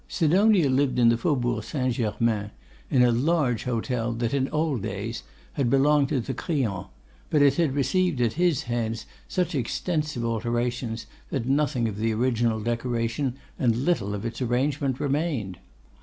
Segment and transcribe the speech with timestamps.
[0.07, 1.93] Sidonia lived in the Faubourg St.
[1.93, 2.49] Germain,
[2.89, 5.21] in a large hotel that, in old days,
[5.53, 6.87] had belonged to the Crillons;
[7.29, 12.59] but it had received at his hands such extensive alterations, that nothing of the original
[12.61, 15.59] decoration, and little of its arrangement, remained.